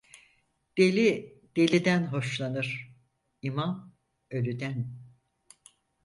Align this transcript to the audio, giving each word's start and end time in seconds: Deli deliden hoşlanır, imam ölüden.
Deli 0.77 1.35
deliden 1.55 2.07
hoşlanır, 2.07 2.95
imam 3.41 3.93
ölüden. 4.31 4.95